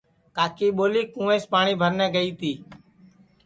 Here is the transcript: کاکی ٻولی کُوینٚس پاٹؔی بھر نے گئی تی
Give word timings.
کاکی 0.35 0.67
ٻولی 0.77 1.03
کُوینٚس 1.13 1.43
پاٹؔی 1.51 1.73
بھر 1.79 1.91
نے 1.99 2.07
گئی 2.15 2.31
تی 2.39 2.53